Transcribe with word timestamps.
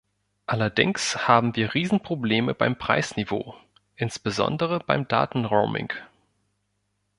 Allerdings 0.47 1.27
haben 1.27 1.55
wir 1.55 1.75
Riesenprobleme 1.75 2.55
beim 2.55 2.75
Preisniveau, 2.75 3.55
insbesondere 3.95 4.79
beim 4.79 5.07
Datenroaming. 5.07 5.93